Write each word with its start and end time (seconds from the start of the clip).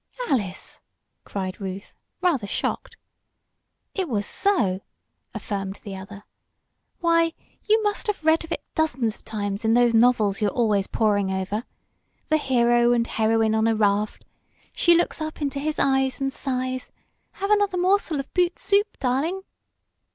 "Alice!" 0.29 0.81
cried 1.25 1.61
Ruth, 1.61 1.95
rather 2.21 2.47
shocked. 2.47 2.97
"It 3.93 4.09
was 4.09 4.25
so!" 4.25 4.81
affirmed 5.35 5.75
the 5.83 5.95
other. 5.95 6.23
"Why, 7.01 7.33
you 7.69 7.83
must 7.83 8.07
have 8.07 8.23
read 8.23 8.43
of 8.43 8.51
it 8.51 8.63
dozens 8.73 9.15
of 9.17 9.23
times 9.23 9.63
in 9.63 9.75
those 9.75 9.93
novels 9.93 10.41
you're 10.41 10.49
always 10.49 10.87
poring 10.87 11.29
over. 11.31 11.65
The 12.29 12.37
hero 12.37 12.93
and 12.93 13.05
heroine 13.05 13.53
on 13.53 13.67
a 13.67 13.75
raft 13.75 14.25
she 14.73 14.95
looks 14.95 15.21
up 15.21 15.39
into 15.39 15.59
his 15.59 15.77
eyes 15.77 16.19
and 16.19 16.33
sighs. 16.33 16.89
'Have 17.33 17.51
another 17.51 17.77
morsel 17.77 18.19
of 18.19 18.33
boot 18.33 18.57
soup, 18.57 18.97
darling!' 18.99 19.43